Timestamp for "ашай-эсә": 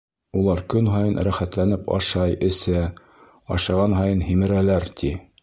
1.97-2.81